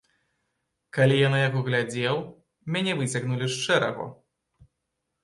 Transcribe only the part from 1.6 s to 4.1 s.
глядзеў, мяне выцягнулі з шэрагу.